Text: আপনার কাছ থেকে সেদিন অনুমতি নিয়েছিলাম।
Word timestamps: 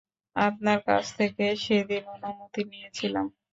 আপনার 0.35 0.79
কাছ 0.87 1.03
থেকে 1.17 1.45
সেদিন 1.57 2.03
অনুমতি 2.15 2.61
নিয়েছিলাম। 2.71 3.25